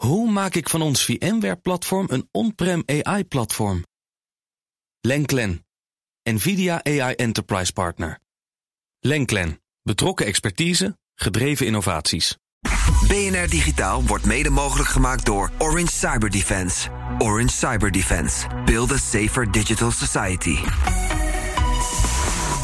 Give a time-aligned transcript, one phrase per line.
[0.00, 3.84] Hoe maak ik van ons VMware-platform een on-prem AI-platform?
[5.00, 5.66] Lenklen,
[6.22, 8.18] NVIDIA AI Enterprise Partner.
[9.00, 12.36] Lenklen, betrokken expertise, gedreven innovaties.
[13.08, 16.88] BNR Digitaal wordt mede mogelijk gemaakt door Orange Cyber Defense.
[17.18, 18.46] Orange Cyber Defense.
[18.64, 20.56] Build a safer digital society.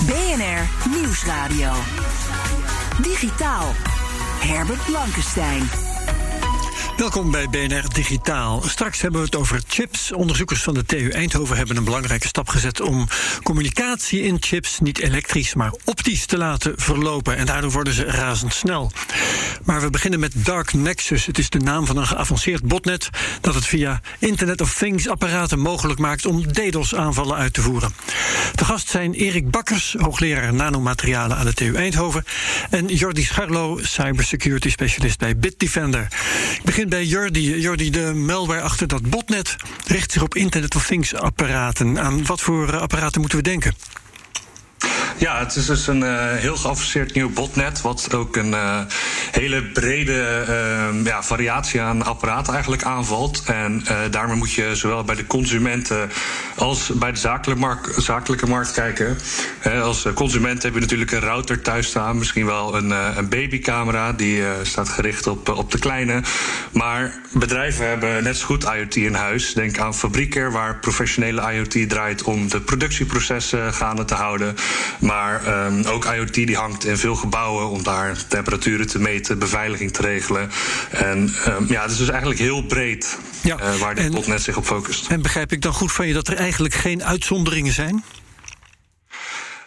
[0.07, 1.73] BNR Nieuwsradio.
[3.03, 3.73] Digitaal.
[4.41, 5.86] Herbert Blankenstein.
[6.97, 8.63] Welkom bij BNR Digitaal.
[8.67, 10.13] Straks hebben we het over chips.
[10.13, 13.07] Onderzoekers van de TU Eindhoven hebben een belangrijke stap gezet om
[13.43, 17.37] communicatie in chips niet elektrisch, maar optisch te laten verlopen.
[17.37, 18.91] En daardoor worden ze razendsnel.
[19.65, 21.27] Maar we beginnen met Dark Nexus.
[21.27, 25.59] Het is de naam van een geavanceerd botnet dat het via Internet of Things apparaten
[25.59, 27.95] mogelijk maakt om DDoS-aanvallen uit te voeren.
[28.55, 32.25] De gast zijn Erik Bakkers, hoogleraar nanomaterialen aan de TU Eindhoven,
[32.71, 36.09] en Jordi Scharlo, cybersecurity specialist bij Bitdefender.
[36.57, 37.61] Ik begin bij Jordi.
[37.61, 42.01] Jordi, de malware achter dat botnet richt zich op Internet of Things apparaten.
[42.01, 43.75] Aan wat voor apparaten moeten we denken?
[45.19, 48.81] Ja, het is dus een uh, heel geavanceerd nieuw botnet, wat ook een uh,
[49.31, 53.43] hele brede uh, ja, variatie aan apparaten eigenlijk aanvalt.
[53.47, 56.11] En daarmee moet je zowel bij de consumenten
[56.57, 59.19] als bij de zakelijke, markt, zakelijke markt kijken.
[59.83, 64.43] als consument heb je natuurlijk een router thuis staan, misschien wel een, een babycamera, die
[64.63, 66.23] staat gericht op, op de kleine.
[66.73, 69.53] Maar bedrijven hebben net zo goed IoT in huis.
[69.53, 74.55] Denk aan fabrieken waar professionele IoT draait om de productieprocessen gaande te houden.
[75.07, 79.93] Maar um, ook IoT die hangt in veel gebouwen om daar temperaturen te meten, beveiliging
[79.93, 80.51] te regelen.
[80.91, 84.57] En um, ja, het is dus eigenlijk heel breed ja, uh, waar dit botnet zich
[84.57, 85.07] op focust.
[85.07, 88.05] En begrijp ik dan goed van je dat er eigenlijk geen uitzonderingen zijn?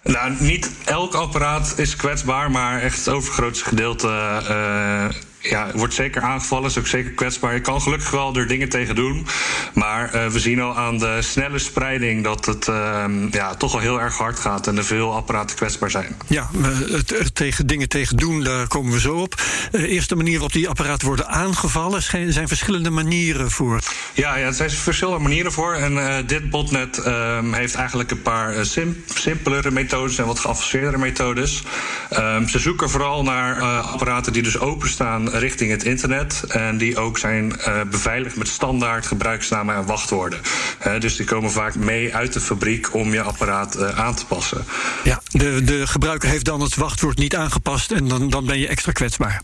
[0.04, 4.08] Nou, niet elk apparaat is kwetsbaar, maar echt het overgrootste gedeelte
[4.50, 5.06] uh,
[5.40, 7.54] ja, wordt zeker aangevallen, is ook zeker kwetsbaar.
[7.54, 9.28] Je kan gelukkig wel er dingen tegen doen.
[9.73, 13.82] Maar uh, we zien al aan de snelle spreiding dat het uh, ja, toch wel
[13.82, 16.16] heel erg hard gaat en er veel apparaten kwetsbaar zijn.
[16.28, 16.49] Ja,
[16.88, 19.42] het, tegen dingen tegen doen, daar komen we zo op.
[19.72, 23.80] Uh, eerste manier waarop die apparaten worden aangevallen, er zijn verschillende manieren voor.
[24.14, 25.73] Ja, ja er zijn verschillende manieren voor.
[25.73, 30.98] En uh, dit botnet uh, heeft eigenlijk een paar sim simpelere methodes en wat geavanceerdere
[30.98, 31.64] methodes.
[32.10, 36.44] Ehm, ze zoeken vooral naar apparaten die dus openstaan richting het internet.
[36.48, 40.40] En die ook zijn uh, beveiligd met standaard gebruiksnamen en wachtwoorden.
[40.88, 44.26] Uh, dus die komen vaak mee uit de fabriek om je apparaat uh, aan te
[44.26, 44.66] passen.
[45.04, 48.67] Ja, de, de gebruiker heeft dan het wachtwoord niet aangepast en dan, dan ben je
[48.67, 49.42] extra kwetsbaar.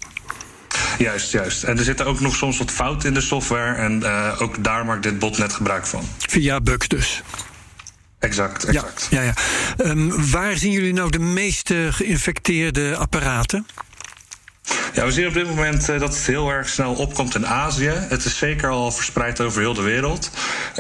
[0.97, 1.63] Juist, juist.
[1.63, 3.75] En er zitten ook nog soms wat fouten in de software.
[3.75, 4.05] En
[4.39, 6.07] ook daar maakt dit botnet gebruik van.
[6.17, 7.23] Via bugs dus.
[8.19, 9.07] Exact, exact.
[9.09, 9.33] Ja, ja,
[9.77, 9.89] ja.
[9.89, 13.65] Um, waar zien jullie nou de meeste geïnfecteerde apparaten?
[14.95, 17.91] Ja, we zien op dit moment uh, dat het heel erg snel opkomt in Azië.
[17.91, 20.31] Het is zeker al verspreid over heel de wereld.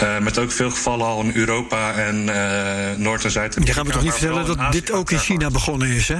[0.03, 3.65] Uh, met ook veel gevallen al in Europa en uh, Noord- en Zuid-Amerika.
[3.65, 6.19] Je gaat me toch niet vertellen dat dit ook in China begonnen is, hè?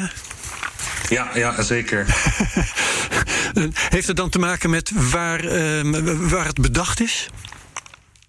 [1.10, 2.06] Ja, ja, zeker.
[3.96, 5.42] Heeft het dan te maken met waar,
[6.30, 7.30] waar het bedacht is?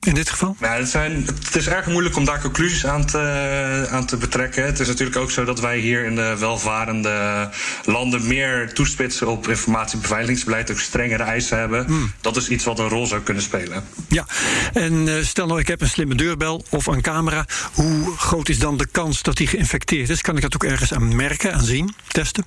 [0.00, 0.56] In dit geval?
[0.60, 4.64] Nou, het, zijn, het is erg moeilijk om daar conclusies aan te, aan te betrekken.
[4.64, 7.50] Het is natuurlijk ook zo dat wij hier in de welvarende
[7.84, 11.86] landen meer toespitsen op informatiebeveiligingsbeleid, ook strengere eisen hebben.
[11.86, 12.12] Hmm.
[12.20, 13.84] Dat is iets wat een rol zou kunnen spelen.
[14.08, 14.26] Ja,
[14.72, 17.46] en uh, stel nou, ik heb een slimme deurbel of een camera.
[17.72, 20.20] Hoe groot is dan de kans dat die geïnfecteerd is?
[20.20, 22.44] Kan ik dat ook ergens aan merken, aan zien, testen?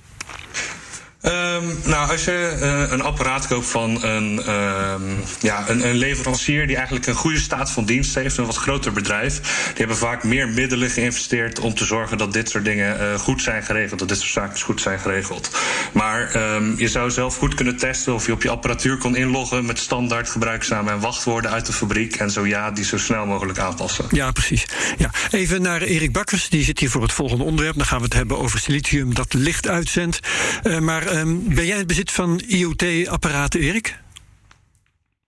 [1.22, 6.66] Um, nou, als je uh, een apparaat koopt van een, um, ja, een, een, leverancier
[6.66, 10.24] die eigenlijk een goede staat van dienst heeft, een wat groter bedrijf, die hebben vaak
[10.24, 14.08] meer middelen geïnvesteerd om te zorgen dat dit soort dingen uh, goed zijn geregeld, dat
[14.08, 15.50] dit soort zaken goed zijn geregeld.
[15.92, 19.66] Maar um, je zou zelf goed kunnen testen of je op je apparatuur kon inloggen
[19.66, 23.58] met standaard gebruiksnamen en wachtwoorden uit de fabriek en zo ja, die zo snel mogelijk
[23.58, 24.04] aanpassen.
[24.10, 24.66] Ja, precies.
[24.96, 25.10] Ja.
[25.30, 27.76] Even naar Erik Bakkers, die zit hier voor het volgende onderwerp.
[27.76, 30.18] Dan gaan we het hebben over silicium dat licht uitzendt.
[30.62, 33.98] Uh, maar Um, ben jij in het bezit van IoT-apparaten, Erik?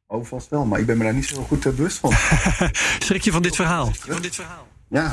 [0.07, 2.13] Oh, vast wel, maar ik ben me daar niet zo goed bewust van.
[3.07, 3.93] Schrik je van dit verhaal?
[3.99, 4.69] Van dit verhaal?
[4.89, 5.13] Ja.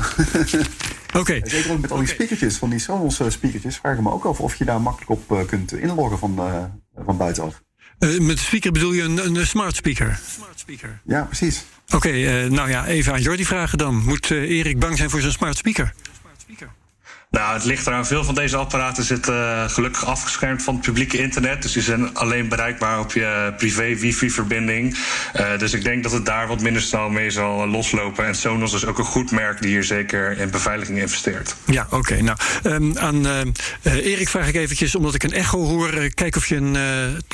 [1.06, 1.18] Oké.
[1.18, 1.42] Okay.
[1.44, 4.40] Zeker ook met al die speakertjes, van die Sonos speakertjes, vraag ik me ook af
[4.40, 6.40] of je daar makkelijk op uh, kunt inloggen van,
[7.04, 7.62] van buitenaf.
[7.98, 10.20] Uh, met speaker bedoel je een, een smart speaker?
[10.30, 11.00] Smart speaker.
[11.04, 11.64] Ja, precies.
[11.86, 14.04] Oké, okay, nou ja, even aan Jordi vragen dan.
[14.04, 15.94] Moet Erik bang zijn voor zijn smart speaker?
[17.30, 18.06] Nou, het ligt eraan.
[18.06, 21.62] Veel van deze apparaten zitten uh, gelukkig afgeschermd van het publieke internet.
[21.62, 24.98] Dus die zijn alleen bereikbaar op je privé wifi-verbinding.
[25.36, 28.26] Uh, dus ik denk dat het daar wat minder snel mee zal loslopen.
[28.26, 31.56] En Sonos is ook een goed merk die hier zeker in beveiliging investeert.
[31.64, 32.22] Ja, oké.
[32.22, 33.42] Nou, um, aan uh,
[33.82, 36.08] Erik vraag ik eventjes, omdat ik een echo hoor...
[36.14, 36.76] kijk of je een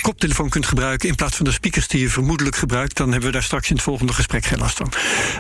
[0.07, 1.09] koptelefoon kunt gebruiken...
[1.09, 2.97] in plaats van de speakers die je vermoedelijk gebruikt.
[2.97, 4.93] Dan hebben we daar straks in het volgende gesprek geen last van.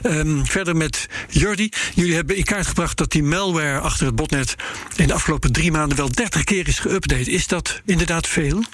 [0.03, 1.71] Um, verder met Jordi.
[1.95, 4.55] Jullie hebben in kaart gebracht dat die malware achter het botnet
[4.97, 7.31] in de afgelopen drie maanden wel 30 keer is geüpdate.
[7.31, 8.65] Is dat inderdaad veel?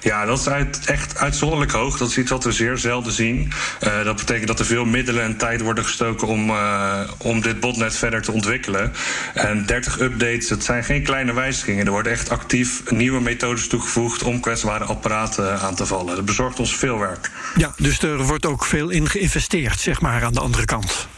[0.00, 1.98] Ja, dat is uit, echt uitzonderlijk hoog.
[1.98, 3.52] Dat is iets wat we zeer zelden zien.
[3.82, 7.60] Uh, dat betekent dat er veel middelen en tijd worden gestoken om, uh, om dit
[7.60, 8.92] botnet verder te ontwikkelen.
[9.34, 11.84] En 30 updates, dat zijn geen kleine wijzigingen.
[11.84, 16.16] Er worden echt actief nieuwe methodes toegevoegd om kwetsbare apparaten aan te vallen.
[16.16, 17.30] Dat bezorgt ons veel werk.
[17.56, 21.08] Ja, dus er wordt ook veel in geïnvesteerd, zeg maar, aan de andere kant.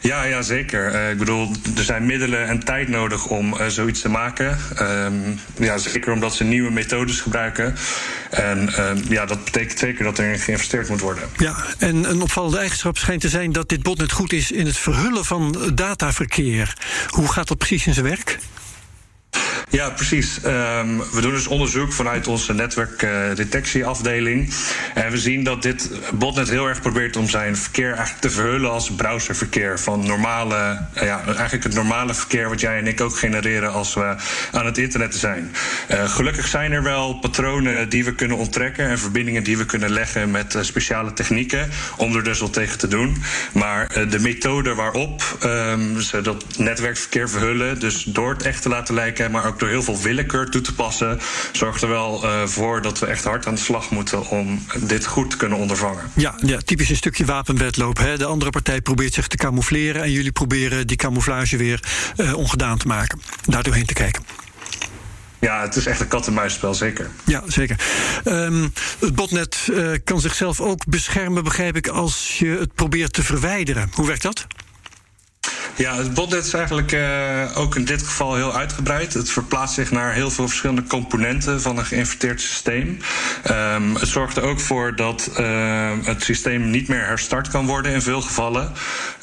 [0.00, 0.94] Ja, ja zeker.
[0.94, 4.58] Uh, ik bedoel, er zijn middelen en tijd nodig om uh, zoiets te maken.
[4.80, 7.74] Um, ja, zeker omdat ze nieuwe methodes gebruiken.
[8.30, 11.28] En um, ja, dat betekent zeker dat er geïnvesteerd moet worden.
[11.36, 14.78] Ja, en een opvallende eigenschap schijnt te zijn dat dit botnet goed is in het
[14.78, 16.76] verhullen van dataverkeer.
[17.06, 18.38] Hoe gaat dat precies in zijn werk?
[19.70, 20.38] Ja, precies.
[20.44, 24.48] Um, we doen dus onderzoek vanuit onze netwerkdetectieafdeling.
[24.48, 28.30] Uh, en we zien dat dit botnet heel erg probeert om zijn verkeer eigenlijk te
[28.30, 29.78] verhullen als browserverkeer.
[29.80, 33.94] Van normale, uh, ja, eigenlijk het normale verkeer wat jij en ik ook genereren als
[33.94, 34.14] we
[34.52, 35.52] aan het internet zijn.
[35.90, 39.90] Uh, gelukkig zijn er wel patronen die we kunnen onttrekken en verbindingen die we kunnen
[39.90, 43.22] leggen met speciale technieken om er dus wat tegen te doen.
[43.52, 48.94] Maar de methode waarop um, ze dat netwerkverkeer verhullen, dus door het echt te laten
[48.94, 51.20] lijken, maar ook door heel veel willekeur toe te passen,
[51.52, 55.06] zorgt er wel uh, voor dat we echt hard aan de slag moeten om dit
[55.06, 56.10] goed te kunnen ondervangen.
[56.14, 57.98] Ja, ja typisch een stukje wapenwetloop.
[57.98, 58.18] Hè?
[58.18, 61.82] De andere partij probeert zich te camoufleren en jullie proberen die camouflage weer
[62.16, 63.20] uh, ongedaan te maken.
[63.44, 64.22] Daar doorheen te kijken.
[65.40, 67.10] Ja, het is echt een kat-en-muisspel, zeker.
[67.24, 67.76] Ja, zeker.
[68.24, 73.22] Um, het botnet uh, kan zichzelf ook beschermen, begrijp ik, als je het probeert te
[73.22, 73.90] verwijderen.
[73.94, 74.46] Hoe werkt dat?
[75.80, 79.14] Ja, het botnet is eigenlijk uh, ook in dit geval heel uitgebreid.
[79.14, 82.98] Het verplaatst zich naar heel veel verschillende componenten van een geïnverteerd systeem.
[83.50, 87.92] Um, het zorgt er ook voor dat uh, het systeem niet meer herstart kan worden
[87.92, 88.72] in veel gevallen.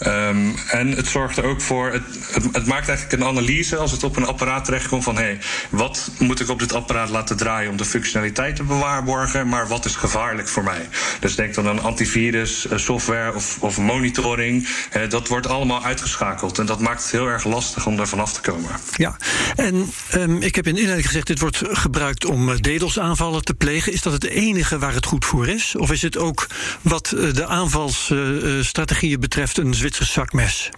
[0.05, 2.03] Um, en het zorgt er ook voor, het,
[2.51, 5.39] het, maakt eigenlijk een analyse als het op een apparaat terechtkomt van hé, hey,
[5.69, 9.85] wat moet ik op dit apparaat laten draaien om de functionaliteit te bewaarborgen, maar wat
[9.85, 10.89] is gevaarlijk voor mij?
[11.19, 14.67] Dus denk dan aan antivirus, eh, software of, of monitoring.
[14.95, 16.46] Uh, dat wordt allemaal uitgeschakeld.
[16.55, 18.69] En dat maakt het heel erg lastig om er vanaf te komen.
[18.95, 19.17] Ja,
[19.55, 23.93] en um, ik heb in inleiding gezegd: dit wordt gebruikt om eh, DDoS-aanvallen te plegen.
[23.93, 25.75] Is dat het enige waar het goed voor is?
[25.75, 26.47] Of is het ook
[26.81, 30.69] wat uh, de aanvalsstrategieën betreft een Zwitsers zakmes?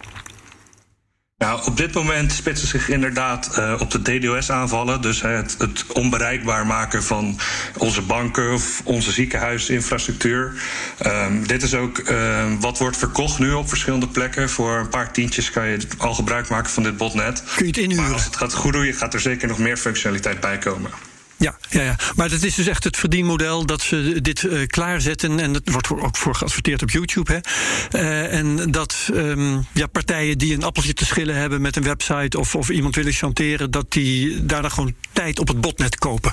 [1.40, 5.02] Nou, op dit moment spitsen zich inderdaad uh, op de DDoS-aanvallen.
[5.02, 7.38] Dus het, het, onbereikbaar maken van
[7.76, 10.62] onze banken of onze ziekenhuisinfrastructuur.
[11.06, 14.50] Um, dit is ook uh, wat wordt verkocht nu op verschillende plekken.
[14.50, 17.42] Voor een paar tientjes kan je al gebruik maken van dit botnet.
[17.56, 18.04] Kun je het inhuren?
[18.04, 20.90] Maar als het gaat goed doen, gaat er zeker nog meer functionaliteit bij komen.
[21.40, 25.40] Ja, ja, ja, maar dat is dus echt het verdienmodel dat ze dit uh, klaarzetten.
[25.40, 27.32] En dat wordt ook voor geadverteerd op YouTube.
[27.32, 27.38] Hè.
[28.00, 32.38] Uh, en dat um, ja, partijen die een appeltje te schillen hebben met een website
[32.38, 36.32] of, of iemand willen chanteren, dat die daar dan gewoon tijd op het botnet kopen.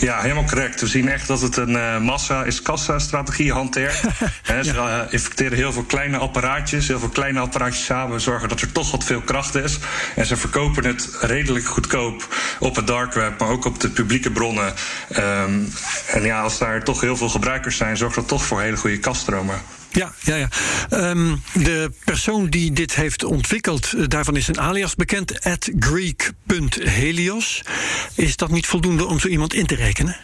[0.00, 0.80] Ja, helemaal correct.
[0.80, 4.00] We zien echt dat het een uh, massa is kassa strategie hanteert.
[4.42, 5.04] He, ze ja.
[5.06, 8.90] uh, infecteren heel veel kleine apparaatjes, heel veel kleine apparaatjes samen, zorgen dat er toch
[8.90, 9.78] wat veel kracht is.
[10.16, 14.30] En ze verkopen het redelijk goedkoop op het dark web, maar ook op de publieke
[14.30, 14.74] bronnen.
[15.16, 15.72] Um,
[16.06, 18.98] en ja, als daar toch heel veel gebruikers zijn, zorgt dat toch voor hele goede
[18.98, 19.79] kaststromen.
[19.92, 20.48] Ja, ja, ja.
[21.10, 27.62] Um, de persoon die dit heeft ontwikkeld, uh, daarvan is een alias bekend, at greek.helios.
[28.14, 30.16] Is dat niet voldoende om zo iemand in te rekenen?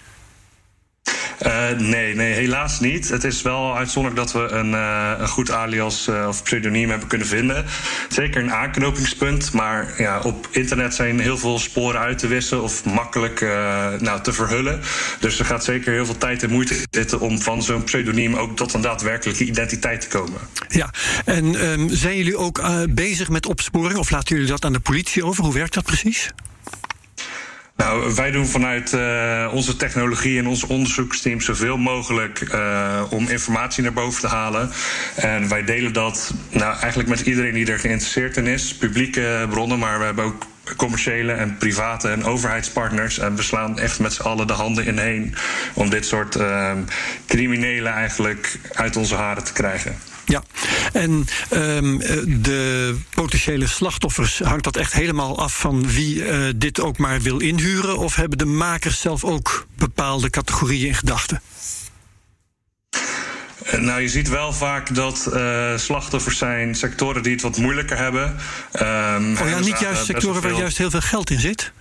[1.47, 3.09] Uh, nee, nee, helaas niet.
[3.09, 7.09] Het is wel uitzonderlijk dat we een, uh, een goed alias uh, of pseudoniem hebben
[7.09, 7.65] kunnen vinden.
[8.09, 12.85] Zeker een aanknopingspunt, maar ja, op internet zijn heel veel sporen uit te wissen of
[12.85, 13.41] makkelijk
[13.99, 14.81] nou, te verhullen.
[15.21, 18.57] Dus er gaat zeker heel veel tijd en moeite zitten om van zo'n pseudoniem ook
[18.57, 20.41] tot een daadwerkelijke identiteit te komen.
[20.69, 20.91] Ja,
[21.25, 25.25] en um, zijn jullie ook bezig met opsporing of laten jullie dat aan de politie
[25.25, 25.45] over?
[25.45, 26.31] Hoe werkt dat precies?
[27.77, 33.83] Nou, wij doen vanuit uh, onze technologie en ons onderzoeksteam zoveel mogelijk uh, om informatie
[33.83, 34.71] naar boven te halen.
[35.15, 38.75] En wij delen dat nou, eigenlijk met iedereen die er geïnteresseerd in is.
[38.75, 43.19] Publieke bronnen, maar we hebben ook commerciële en private en overheidspartners.
[43.19, 45.35] En we slaan echt met z'n allen de handen ineen
[45.75, 46.73] om dit soort uh,
[47.27, 50.16] criminelen eigenlijk uit onze haren te krijgen.
[50.27, 50.43] Ja,
[50.93, 51.99] en um,
[52.43, 57.41] de potentiële slachtoffers, hangt dat echt helemaal af van wie uh, dit ook maar wil
[57.41, 57.99] inhuren?
[57.99, 61.41] Of hebben de makers zelf ook bepaalde categorieën in gedachten?
[63.67, 67.97] Eh, nou, je ziet wel vaak dat uh, slachtoffers zijn sectoren die het wat moeilijker
[67.97, 68.25] hebben.
[68.25, 71.73] Um, oh ja, niet juist sectoren waar juist heel veel geld in zit?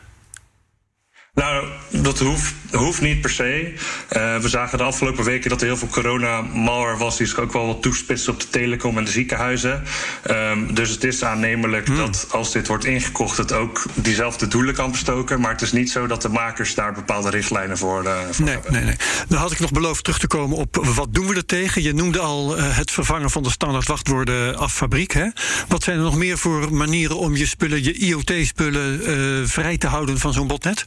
[1.35, 3.73] Nou, dat hoeft, hoeft niet per se.
[4.17, 7.17] Uh, we zagen de afgelopen weken dat er heel veel corona-malware was...
[7.17, 9.83] die zich ook wel wat toespitst op de telecom en de ziekenhuizen.
[10.31, 11.97] Um, dus het is aannemelijk hmm.
[11.97, 13.37] dat als dit wordt ingekocht...
[13.37, 15.41] het ook diezelfde doelen kan bestoken.
[15.41, 18.53] Maar het is niet zo dat de makers daar bepaalde richtlijnen voor, uh, voor nee,
[18.53, 18.73] hebben.
[18.73, 18.95] Nee, nee.
[19.27, 21.83] Dan had ik nog beloofd terug te komen op wat doen we er tegen.
[21.83, 25.13] Je noemde al uh, het vervangen van de standaard wachtwoorden af fabriek.
[25.13, 25.27] Hè?
[25.67, 29.49] Wat zijn er nog meer voor manieren om je spullen, je IoT-spullen...
[29.49, 30.85] vrij te houden van zo'n botnet?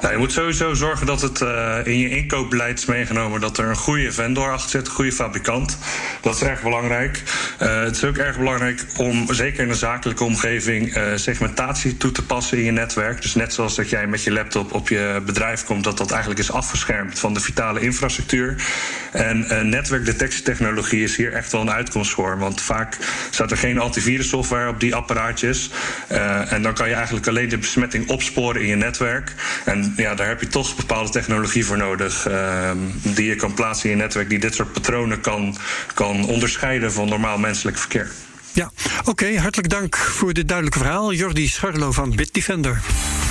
[0.00, 3.68] Nou, je moet sowieso zorgen dat het uh, in je inkoopbeleid is meegenomen dat er
[3.68, 5.78] een goede vendor achter zit, een goede fabrikant.
[6.20, 7.22] Dat is erg belangrijk.
[7.62, 12.12] Uh, het is ook erg belangrijk om, zeker in een zakelijke omgeving, uh, segmentatie toe
[12.12, 13.22] te passen in je netwerk.
[13.22, 16.40] Dus net zoals dat jij met je laptop op je bedrijf komt, dat dat eigenlijk
[16.40, 18.54] is afgeschermd van de vitale infrastructuur.
[19.12, 22.38] En netwerkdetectietechnologie is hier echt wel een uitkomst voor.
[22.38, 22.96] Want vaak
[23.30, 25.70] staat er geen antivirussoftware op die apparaatjes.
[26.48, 29.34] en dan kan je eigenlijk alleen de besmetting opsporen in je netwerk.
[29.64, 32.28] En ja, daar heb je toch bepaalde technologie voor nodig.
[33.02, 35.56] Die je kan plaatsen in je netwerk, die dit soort patronen kan,
[35.94, 38.10] kan onderscheiden van normaal menselijk verkeer.
[38.52, 41.12] Ja, oké, okay, hartelijk dank voor dit duidelijke verhaal.
[41.12, 42.80] Jordi Scharlo van Bitdefender.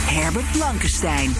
[0.05, 1.35] Herbert Blankenstein.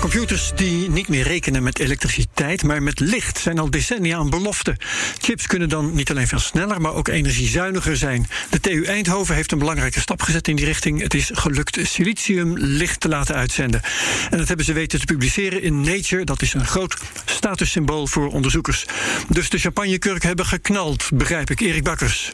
[0.00, 4.76] Computers die niet meer rekenen met elektriciteit, maar met licht, zijn al decennia een belofte.
[5.18, 8.26] Chips kunnen dan niet alleen veel sneller, maar ook energiezuiniger zijn.
[8.50, 11.02] De TU Eindhoven heeft een belangrijke stap gezet in die richting.
[11.02, 13.82] Het is gelukt silicium licht te laten uitzenden.
[14.30, 16.24] En dat hebben ze weten te publiceren in Nature.
[16.24, 18.86] Dat is een groot statussymbool voor onderzoekers.
[19.28, 21.60] Dus de champagnekurk hebben geknald, begrijp ik.
[21.60, 22.32] Erik Bakkers.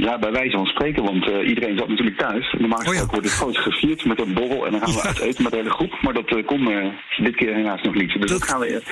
[0.00, 2.56] Ja, bij wijze van spreken, want uh, iedereen zat natuurlijk thuis.
[2.58, 3.10] Normaal gesproken oh ja.
[3.10, 5.06] wordt het groot gevierd met een borrel en dan gaan we ja.
[5.06, 5.98] uit eten met de hele groep.
[6.02, 6.86] Maar dat uh, kon uh,
[7.16, 8.12] dit keer helaas nog niet.
[8.12, 8.82] Dus dat, dat gaan we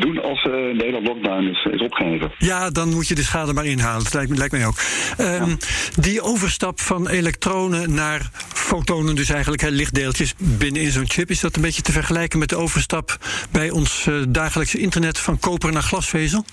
[0.00, 2.32] doen als de hele lockdown is, is opgeheven.
[2.38, 4.04] Ja, dan moet je de schade maar inhalen.
[4.04, 4.78] Dat lijkt, lijkt mij ook.
[5.20, 5.56] Um, ja.
[5.96, 11.40] Die overstap van elektronen naar fotonen, dus eigenlijk hè, lichtdeeltjes binnen in zo'n chip, is
[11.40, 13.16] dat een beetje te vergelijken met de overstap
[13.50, 16.44] bij ons dagelijkse internet van koper naar glasvezel?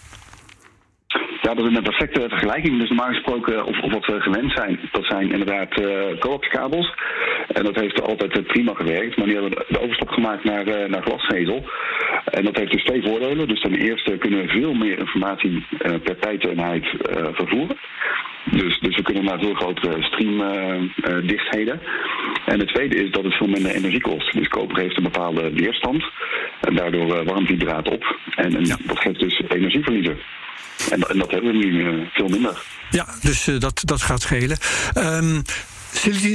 [1.53, 2.79] Ja, dat is een perfecte vergelijking.
[2.79, 6.93] Dus normaal gesproken, of, of wat we gewend zijn, dat zijn inderdaad uh, coaxkabels.
[7.47, 9.17] En dat heeft altijd prima gewerkt.
[9.17, 11.65] Maar nu hebben we de overstap gemaakt naar, uh, naar glasvezel.
[12.25, 13.47] En dat heeft dus twee voordelen.
[13.47, 16.85] Dus ten eerste kunnen we veel meer informatie uh, per tijdeenheid
[17.33, 17.77] vervoeren.
[18.43, 21.81] Dus, dus we kunnen naar veel grotere streamdichtheden.
[22.45, 24.33] en het tweede is dat het veel minder energie kost.
[24.33, 26.03] Dus koper heeft een bepaalde weerstand.
[26.61, 28.19] En daardoor warmt die draad op.
[28.35, 28.77] En, en ja.
[28.83, 30.17] dat geeft dus energieverliezen.
[30.89, 32.63] En, dat hebben we nu uh, veel minder.
[32.89, 34.57] Ja, dus uh, dat, dat gaat schelen.
[34.97, 35.41] Um,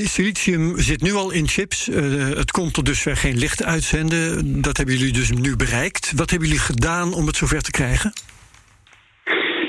[0.06, 1.88] silicium zit nu al in chips.
[1.88, 4.62] Uh, het kon tot dusver geen licht uitzenden.
[4.62, 6.12] Dat hebben jullie dus nu bereikt.
[6.16, 8.12] Wat hebben jullie gedaan om het zover te krijgen?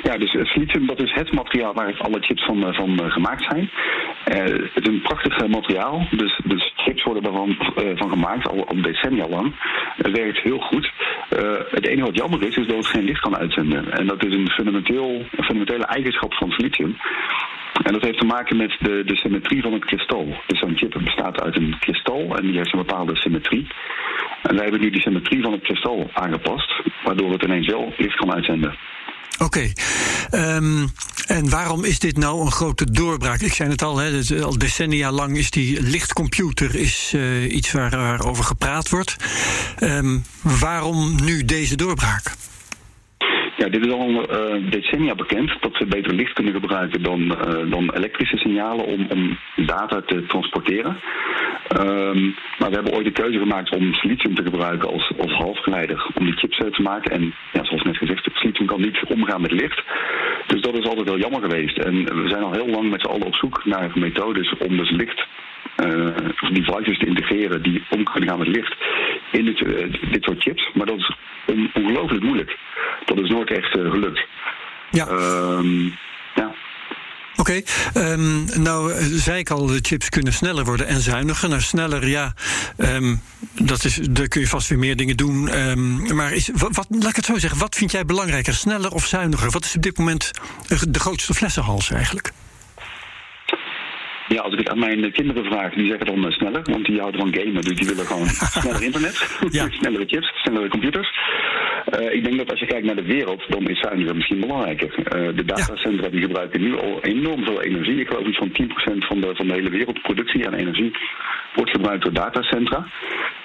[0.09, 3.69] Ja, dus silicium dat is het materiaal waar alle chips van, van uh, gemaakt zijn.
[4.73, 7.55] Het is een prachtig materiaal, dus, dus chips worden daarvan
[7.95, 9.55] van gemaakt, al, decennia lang.
[9.95, 10.91] Het werkt heel goed.
[11.69, 13.91] het enige wat jammer is, is dat het geen licht kan uitzenden.
[13.91, 16.97] En dat is een, fundamenteel, fundamentele eigenschap van silicium.
[17.83, 20.27] En dat heeft te maken met de, de symmetrie van het kristal.
[20.47, 23.67] Dus zo'n chip bestaat uit een kristal en die heeft een bepaalde symmetrie.
[24.41, 28.15] En wij hebben nu die symmetrie van het kristal aangepast, waardoor het ineens wel licht
[28.15, 28.88] kan uitzenden.
[29.39, 29.71] Oké.
[30.31, 30.93] Um,
[31.27, 33.41] en waarom is dit nou een grote doorbraak?
[33.41, 37.89] Ik zei het al, hè, al decennia lang is die lichtcomputer is, uh, iets waar,
[37.89, 39.15] waarover gepraat wordt.
[39.79, 42.35] Um, waarom nu deze doorbraak?
[43.59, 47.71] Ja, dit is al uh, decennia bekend dat we beter licht kunnen gebruiken dan, uh,
[47.71, 50.99] dan elektrische signalen om, om data te transporteren.
[51.79, 56.07] Um, maar we hebben ooit de keuze gemaakt om silicium te gebruiken als, als halfgeleider
[56.13, 57.11] om die chips te maken.
[57.11, 59.83] En ja, zoals net gezegd, silicium kan niet omgaan met licht.
[60.47, 61.77] Dus dat is altijd wel jammer geweest.
[61.77, 64.89] En we zijn al heel lang met z'n allen op zoek naar methodes om dus
[64.89, 65.27] licht
[66.53, 68.75] devices te integreren die om kunnen gaan met licht
[69.31, 70.71] in dit, uh, dit soort chips.
[70.73, 72.57] Maar dat is on ongelooflijk moeilijk.
[73.05, 74.25] Dat is nooit echt uh, gelukt.
[74.91, 75.07] Ja.
[75.07, 75.97] Um,
[76.35, 76.51] ja.
[77.35, 77.61] Oké,
[77.93, 81.49] okay, um, nou zei ik al, de chips kunnen sneller worden en zuiniger.
[81.49, 82.33] Nou, sneller, ja,
[82.77, 83.21] um,
[83.53, 85.59] dat is, daar kun je vast weer meer dingen doen.
[85.69, 88.91] Um, maar is, wat, wat, laat ik het zo zeggen, wat vind jij belangrijker, sneller
[88.91, 89.49] of zuiniger?
[89.49, 90.31] Wat is op dit moment
[90.89, 92.31] de grootste flessenhals eigenlijk?
[94.29, 96.99] Ja, als ik het aan mijn kinderen vraag, die zeggen dan uh, sneller, want die
[96.99, 98.27] houden van gamen, dus die willen gewoon
[98.61, 99.69] sneller internet, ja.
[99.69, 101.09] snellere chips, snellere computers.
[101.99, 104.89] Uh, ik denk dat als je kijkt naar de wereld, dan is zuiniger misschien belangrijker.
[104.97, 107.99] Uh, de datacentra die gebruiken nu al enorm veel energie.
[107.99, 110.91] Ik geloof iets van 10% van de, van de hele wereldproductie aan energie
[111.55, 112.87] wordt gebruikt door datacentra.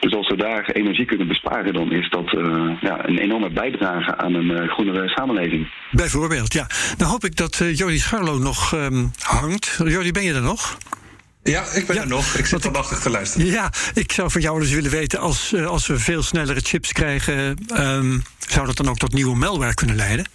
[0.00, 4.16] Dus als we daar energie kunnen besparen, dan is dat uh, ja, een enorme bijdrage
[4.16, 5.70] aan een groenere samenleving.
[5.90, 6.66] Bijvoorbeeld, ja.
[6.96, 9.80] Dan hoop ik dat Jordi Scharlo nog um, hangt.
[9.84, 10.73] Jordi, ben je er nog?
[11.44, 12.34] Ja, ik ben er nog.
[12.34, 13.46] Ik zit aandachtig te luisteren.
[13.46, 17.58] Ja, ik zou van jou dus willen weten, als, als we veel snellere chips krijgen,
[17.76, 20.26] um, zou dat dan ook tot nieuwe malware kunnen leiden?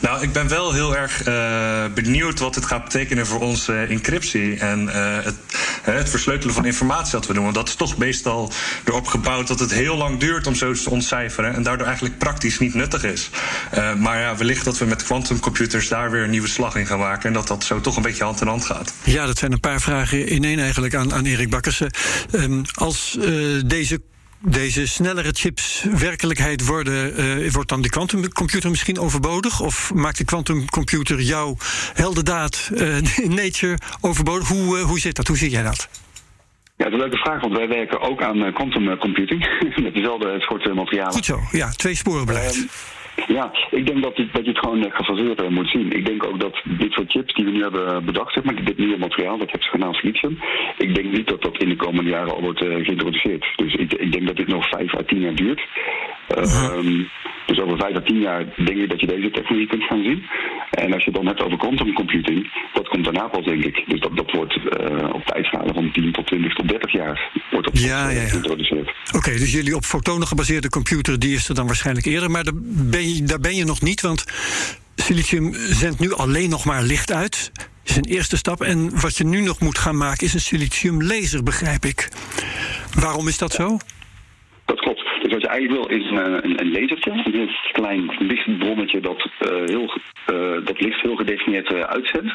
[0.00, 3.90] Nou, ik ben wel heel erg uh, benieuwd wat dit gaat betekenen voor onze uh,
[3.90, 4.92] encryptie en uh,
[5.24, 5.36] het,
[5.82, 7.42] het, versleutelen van informatie dat we doen.
[7.42, 8.52] Want dat is toch meestal
[8.84, 12.58] erop gebouwd dat het heel lang duurt om zoiets te ontcijferen en daardoor eigenlijk praktisch
[12.58, 13.30] niet nuttig is.
[13.98, 17.28] maar ja, wellicht dat we met quantumcomputers daar weer een nieuwe slag in gaan maken
[17.28, 18.92] en dat dat zo toch een beetje hand in hand gaat.
[19.04, 21.90] Ja, dat zijn een paar vragen in één eigenlijk aan, aan Erik Bakkersen.
[22.32, 23.18] Um, als
[23.66, 24.00] deze
[24.40, 29.60] deze snellere chips werkelijkheid worden, uh, wordt dan de quantumcomputer misschien overbodig?
[29.60, 31.56] Of maakt de quantumcomputer jouw
[31.94, 34.48] heldendaad uh, in nature overbodig?
[34.48, 35.26] Hoe, uh, hoe zit dat?
[35.26, 35.88] Hoe zie jij dat?
[36.76, 39.48] Ja, dat is een leuke vraag, want wij werken ook aan quantum computing
[39.84, 41.12] met dezelfde soort materialen.
[41.12, 42.54] Goed zo, ja, twee sporen beleid.
[42.56, 42.68] Um,
[43.26, 45.92] ja, ik denk dat, dat je het gewoon eh, gefaseerd moet zien.
[45.92, 48.78] Ik denk ook dat dit soort chips die we nu hebben bedacht, zeg maar, dit
[48.78, 50.38] nieuwe materiaal, dat ze genaamd lithium.
[50.78, 53.46] Ik denk niet dat dat in de komende jaren al wordt uh, geïntroduceerd.
[53.56, 55.60] Dus ik, ik, denk dat dit nog vijf à tien jaar duurt.
[56.36, 57.08] Um,
[57.46, 60.26] dus over vijf à tien jaar denk ik dat je deze technologie kunt gaan zien.
[60.70, 63.84] En als je het dan hebt over quantum computing, dat komt daarna pas, denk ik.
[63.86, 67.66] Dus dat, dat wordt uh, op tijdschalen van 10 tot 20 tot 30 jaar wordt
[67.66, 68.28] dat ja, ja, ja.
[68.28, 68.92] geïntroduceerd.
[69.16, 72.30] Oké, dus jullie op fotonen gebaseerde computer, die is er dan waarschijnlijk eerder.
[72.30, 72.58] Maar daar
[72.90, 74.24] ben je, daar ben je nog niet, want
[74.96, 77.50] silicium zendt nu alleen nog maar licht uit.
[77.54, 78.62] Dat is een eerste stap.
[78.62, 82.08] En wat je nu nog moet gaan maken is een silicium laser, begrijp ik.
[82.94, 83.78] Waarom is dat zo?
[85.32, 89.92] Wat je eigenlijk wil is een, een, een lasertje, een klein lichtbronnetje dat, uh, heel,
[90.32, 92.34] uh, dat licht heel gedefinieerd uh, uitzendt.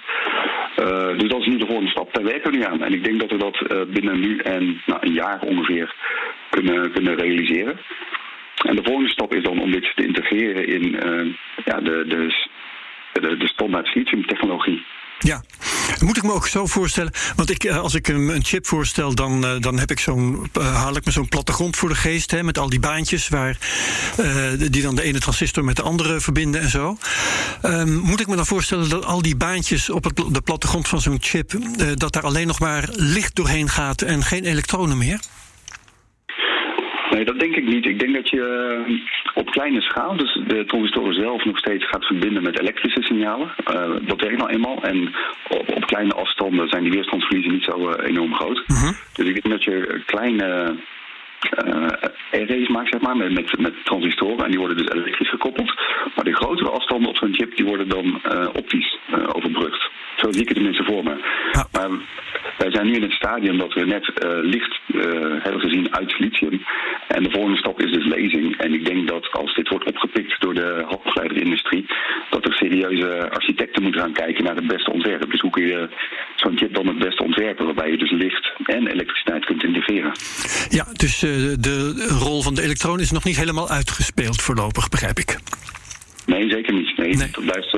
[1.18, 2.14] dus dat is nu de volgende stap.
[2.14, 2.84] Daar werken we nu aan.
[2.84, 5.96] En ik denk dat we dat binnen nu en nou, een jaar ongeveer
[6.50, 7.80] kunnen, kunnen realiseren.
[8.66, 11.00] En de volgende stap is dan om dit te integreren in
[11.66, 12.34] ja, de, de,
[13.14, 13.88] de, de standaard.
[15.24, 15.44] Ja,
[16.00, 17.12] moet ik me ook zo voorstellen.
[17.36, 20.76] Want ik, eh, als ik een, chip voorstel, dan, uh, dan heb ik zo'n, uh,
[20.76, 22.32] haal ik me zo'n plattegrond voor de geest.
[22.32, 23.58] Hè, met al die baantjes waar,
[24.58, 26.98] die dan de ene transistor met de andere verbinden en zo.
[27.64, 31.02] Um, moet ik me dan voorstellen dat al die baantjes op het, de plattegrond van
[31.02, 31.58] zo'n chip.
[31.94, 35.20] dat daar alleen nog maar licht doorheen gaat en geen elektronen meer?
[37.14, 37.86] Nee, dat denk ik niet.
[37.86, 38.94] Ik denk dat je eh,
[39.34, 43.54] op kleine schaal, dus de transistoren zelf nog steeds gaat verbinden met elektrische signalen.
[43.74, 44.84] Uh, dat werkt nou eenmaal.
[44.84, 45.14] En
[45.50, 48.64] op, op, kleine afstanden zijn die weerstandsverliezen niet zo uh, enorm groot.
[48.68, 48.92] Uh -huh.
[49.14, 50.76] Dus ik denk dat je kleine
[52.32, 54.46] arrays maakt, zeg maar, met, met, met, transistoren.
[54.46, 55.74] En die worden dus elektrisch gekoppeld.
[56.16, 58.22] Maar de grotere afstanden op zo'n chip, die worden dan
[58.54, 58.98] optisch
[59.34, 59.90] overbrugd.
[60.16, 61.16] Zo zie ik het tenminste voor me.
[61.52, 61.68] Ja.
[61.72, 61.90] Maar
[62.64, 64.12] wij zijn nu in het stadium dat we net
[64.56, 64.80] licht
[65.46, 66.62] hebben gezien uit lithium.
[67.08, 68.58] En de volgende stap is dus lezing.
[68.58, 71.86] En ik denk dat als dit wordt opgepikt door de halfgeleiderindustrie,
[72.30, 75.32] dat er serieuze architecten moeten gaan kijken naar het beste ontwerp.
[75.32, 75.90] Dus hoe kun je
[76.36, 80.12] zo'n chip dan het beste ontwerpen, waarbij je dus licht en elektriciteit kunt integreren.
[80.70, 85.38] Ja, dus de rol van de elektron is nog niet helemaal uitgespeeld voorlopig, begrijp ik.
[86.26, 86.98] Nee, zeker niet.
[86.98, 87.32] Nee, nee.
[87.32, 87.78] dat blijft.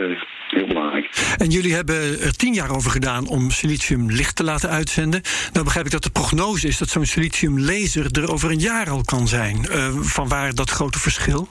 [1.37, 5.21] En jullie hebben er tien jaar over gedaan om silicium licht te laten uitzenden.
[5.53, 8.89] Nou begrijp ik dat de prognose is dat zo'n silicium laser er over een jaar
[8.89, 9.65] al kan zijn.
[9.71, 11.47] Uh, van waar dat grote verschil?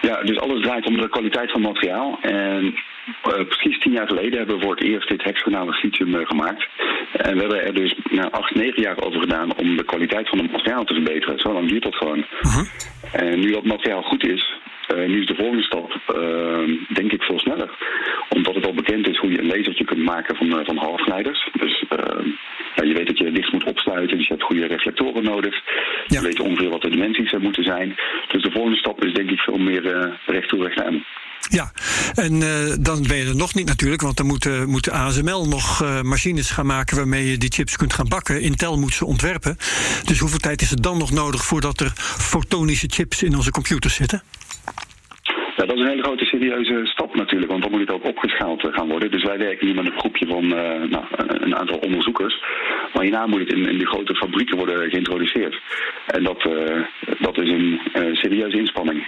[0.00, 2.18] Ja, dus alles draait om de kwaliteit van het materiaal.
[2.22, 6.26] En uh, precies tien jaar geleden hebben we voor het eerst dit hexagonale lithium uh,
[6.26, 6.68] gemaakt.
[7.12, 10.38] En we hebben er dus nou, acht, negen jaar over gedaan om de kwaliteit van
[10.38, 11.38] het materiaal te verbeteren.
[11.38, 12.18] Zo lang duurt dat gewoon.
[12.18, 12.66] Uh -huh.
[13.12, 14.57] En nu dat materiaal goed is,
[14.96, 15.90] nu is de volgende stap
[16.88, 17.70] denk ik veel sneller.
[18.28, 21.48] Omdat het al bekend is hoe je een lasertje kunt maken van, van halfgeleiders.
[21.52, 21.84] Dus
[22.74, 25.54] ja, je weet dat je licht moet opsluiten, dus je hebt goede reflectoren nodig.
[26.06, 26.20] Ja.
[26.20, 27.96] Je weet ongeveer wat de dimensies er moeten zijn.
[28.28, 31.04] Dus de volgende stap is denk ik veel meer recht toe recht aan.
[31.50, 31.72] Ja,
[32.14, 34.92] en uh, dan ben je er nog niet natuurlijk, want dan moet, uh, moet de
[34.92, 38.40] ASML nog uh, machines gaan maken waarmee je die chips kunt gaan bakken.
[38.40, 39.56] Intel moet ze ontwerpen.
[40.04, 43.94] Dus hoeveel tijd is er dan nog nodig voordat er fotonische chips in onze computers
[43.94, 44.22] zitten?
[45.68, 48.88] Dat is een hele grote serieuze stap natuurlijk, want dan moet het ook opgeschaald gaan
[48.88, 49.10] worden.
[49.10, 52.42] Dus wij werken hier met een groepje van nou, een aantal onderzoekers.
[52.92, 55.60] Maar hierna moet het in, in die grote fabrieken worden geïntroduceerd.
[56.06, 56.42] En dat,
[57.18, 57.80] dat is een
[58.12, 59.06] serieuze inspanning.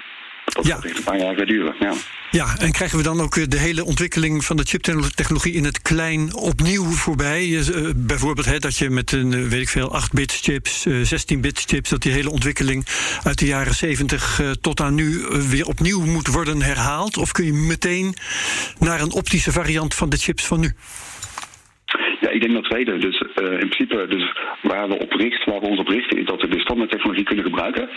[0.50, 0.74] Dat Ja.
[0.74, 1.74] gaat echt een paar jaar duren.
[1.80, 1.92] Ja.
[2.30, 5.82] Ja, en krijgen we dan ook eh, de hele ontwikkeling van de chiptechnologie in het
[5.82, 7.58] klein opnieuw voorbij?
[7.58, 11.64] Eh, bijvoorbeeld hè, dat je met een, eh, weet ik veel, 8-bit chips, eh, 16-bit
[11.66, 12.86] chips, dat die hele ontwikkeling
[13.22, 17.16] uit de jaren 70 eh, tot aan nu weer opnieuw moet worden herhaald?
[17.16, 18.14] Of kun je meteen
[18.78, 20.72] naar een optische variant van de chips van nu?
[22.20, 22.98] Ja, ik denk dat tweede.
[22.98, 24.24] Dus in principe, dus
[24.62, 27.44] waar we op richten, waar we ons op richten, is dat we de standaardtechnologie kunnen
[27.44, 27.88] gebruiken.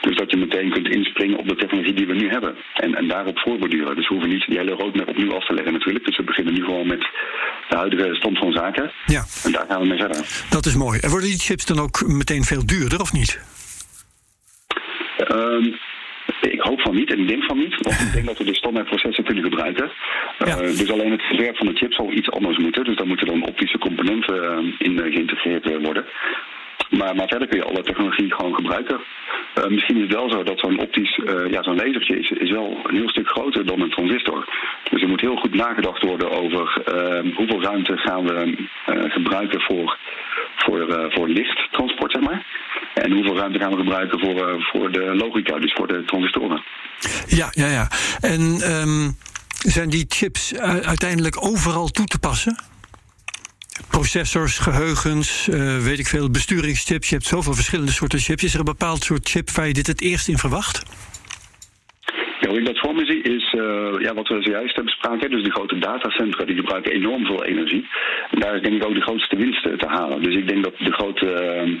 [0.00, 2.54] Dus dat je meteen kunt inspringen op de technologie die we nu hebben.
[2.74, 3.96] En, en daarop voorborduren.
[3.96, 6.04] Dus we hoeven niet die hele roadmap opnieuw af te leggen natuurlijk.
[6.04, 7.00] Dus we beginnen nu gewoon met
[7.68, 8.92] de huidige stand van zaken.
[9.06, 10.16] Ja, En daar gaan we mee verder.
[10.50, 10.98] dat is mooi.
[11.00, 13.40] En worden die chips dan ook meteen veel duurder, of niet?
[15.16, 15.64] Ehm,
[16.40, 18.54] ik hoop van niet en ik denk van niet, want ik denk dat we de
[18.54, 19.90] standaardprocessen kunnen gebruiken.
[20.38, 22.84] Eh, dus alleen het verwerp van de chip zal iets anders moeten.
[22.84, 26.04] Dus daar moeten dan optische componenten eh, in eh, geïntegreerd worden.
[26.90, 29.00] Maar, maar verder kun je alle technologie gewoon gebruiken.
[29.68, 32.94] Misschien is het wel zo dat zo'n optisch, ja, zo'n lasertje is, is wel een
[32.94, 34.48] heel stuk groter dan een transistor.
[34.90, 36.82] Dus er moet heel goed nagedacht worden over
[37.34, 38.56] hoeveel ruimte gaan we
[39.08, 39.98] gebruiken voor,
[40.56, 42.46] voor, voor lichttransport, zeg maar.
[43.02, 46.62] En hoeveel ruimte gaan we gebruiken voor, eh, voor de logica, dus voor de transistoren.
[47.26, 47.88] Ja, ja, ja.
[48.20, 49.10] En ehm,
[49.48, 50.58] zijn die chips
[50.94, 52.56] uiteindelijk overal toe te passen?
[53.90, 57.08] Processors, geheugens, eh, weet ik veel, besturingschips.
[57.08, 58.44] Je hebt zoveel verschillende soorten chips.
[58.44, 60.82] Is er een bepaald soort chip waar je dit het eerst in verwacht?
[62.42, 65.30] Ja, hoe ik dat voor me zie is eh, ja, wat we zojuist hebben bespraken.
[65.30, 67.86] Dus de grote datacentra die gebruiken enorm veel energie.
[68.30, 70.22] En daar is denk ik ook de grootste winst eh, te halen.
[70.22, 71.78] Dus ik denk dat de grote, eh, eh,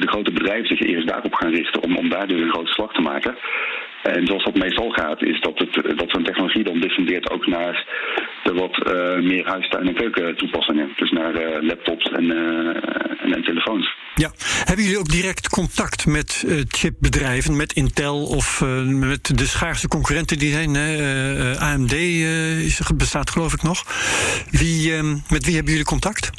[0.00, 2.92] de grote bedrijven zich eerst daarop gaan richten om, om daar dus een grote slag
[2.92, 3.36] te maken.
[4.02, 7.86] En zoals dat meestal gaat, is dat, het, dat zo'n technologie dan descendeert ook naar
[8.42, 10.92] de wat eh, meer huistuin- en keuken toepassingen.
[10.96, 13.96] Dus naar eh, laptops en, eh, en, telefoons.
[14.14, 14.30] Ja.
[14.64, 19.88] Hebben jullie ook direct contact met eh, chipbedrijven, met Intel of eh, met de schaarse
[19.88, 20.76] concurrenten die zijn?
[20.76, 23.84] Eh, eh, AMD eh, bestaat geloof ik nog.
[24.50, 24.92] Wie,
[25.30, 26.30] met wie hebben jullie contact?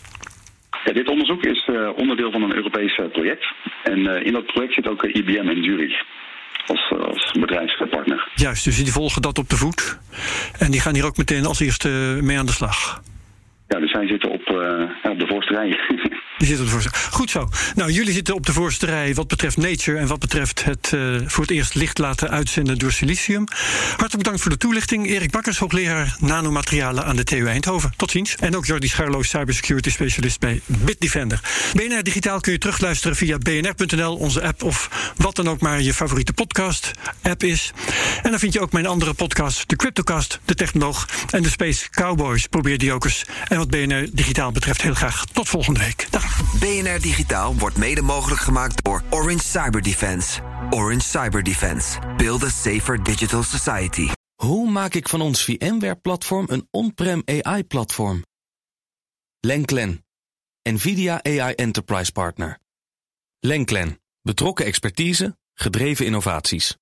[0.86, 3.46] Ja, dit onderzoek is eh, onderdeel van een Europees eh, project.
[3.84, 6.04] En eh, in dat project zit ook IBM in Zurich
[6.66, 8.30] als, als bedrijfspartner.
[8.36, 10.00] Juist, dus die volgen dat op de voet.
[10.60, 13.02] En die gaan hier ook meteen als eerste mee aan de slag.
[13.68, 14.50] Ja, dus zij zitten op,
[15.04, 15.80] op de voorste rij.
[17.12, 17.50] Goed zo.
[17.76, 21.16] Nou, jullie zitten op de voorste rij wat betreft Nature en wat betreft het eh,
[21.26, 23.44] voor het eerst licht laten uitzenden door silicium.
[23.88, 25.08] Hartelijk bedankt voor de toelichting.
[25.08, 27.94] Erik Bakkers, hoogleraar nanomaterialen aan de TU Eindhoven.
[27.98, 28.36] Tot ziens.
[28.36, 31.40] En ook Jordi Scharlo, cybersecurity specialist bij Bitdefender.
[31.74, 35.94] BNR Digitaal kun je terugluisteren via bnr.nl, onze app of wat dan ook maar je
[35.94, 37.74] favoriete podcast app is.
[38.24, 41.90] En dan vind je ook mijn andere podcast, de Cryptocast, de Technoloog en de Space
[41.90, 42.48] Cowboys.
[42.48, 43.26] Probeer die ook eens.
[43.48, 46.08] En wat BNR Digitaal betreft heel graag tot volgende week.
[46.10, 46.35] Dag.
[46.36, 50.42] BNR Digitaal wordt mede mogelijk gemaakt door Orange Cyber Defense.
[50.70, 52.00] Orange Cyber Defense.
[52.18, 54.08] Build a safer digital society.
[54.36, 58.24] Hoe maak ik van ons VMware-platform een on-prem AI-platform?
[59.40, 60.06] Lenklen,
[60.70, 62.60] NVIDIA AI Enterprise Partner.
[63.40, 66.78] Lenklen, betrokken expertise, gedreven innovaties.